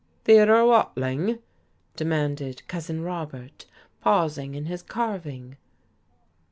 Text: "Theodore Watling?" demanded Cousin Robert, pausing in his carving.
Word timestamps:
"Theodore 0.23 0.65
Watling?" 0.65 1.37
demanded 1.95 2.67
Cousin 2.67 3.03
Robert, 3.03 3.67
pausing 4.01 4.55
in 4.55 4.65
his 4.65 4.81
carving. 4.81 5.57